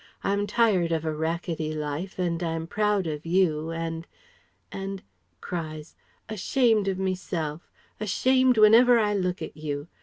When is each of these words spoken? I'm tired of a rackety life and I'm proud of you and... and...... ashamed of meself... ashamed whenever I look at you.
I'm 0.23 0.47
tired 0.47 0.91
of 0.91 1.05
a 1.05 1.13
rackety 1.13 1.73
life 1.75 2.17
and 2.17 2.41
I'm 2.41 2.65
proud 2.65 3.05
of 3.05 3.23
you 3.23 3.69
and... 3.69 4.07
and...... 4.71 5.03
ashamed 6.27 6.87
of 6.87 6.97
meself... 6.97 7.69
ashamed 7.99 8.57
whenever 8.57 8.97
I 8.97 9.13
look 9.13 9.43
at 9.43 9.55
you. 9.55 9.89